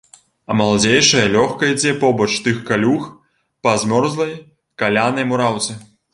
А 0.51 0.55
маладзейшая 0.61 1.25
лёгка 1.35 1.69
ідзе 1.73 1.91
побач 2.05 2.29
тых 2.47 2.57
калюг 2.71 3.07
па 3.69 3.75
змёрзлай, 3.83 4.35
калянай 4.85 5.31
мураўцы. 5.35 5.81